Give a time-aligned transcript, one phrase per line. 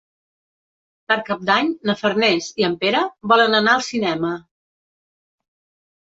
[1.11, 3.01] Per Cap d'Any na Farners i en Pere
[3.33, 4.31] volen anar al cinema.